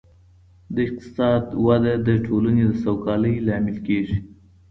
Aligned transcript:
د 0.75 0.75
اقتصاد 0.87 1.43
وده 1.65 1.93
د 2.07 2.09
ټولني 2.25 2.63
د 2.67 2.71
سوکالۍ 2.83 3.35
لامل 3.47 3.77
کيږي. 3.87 4.17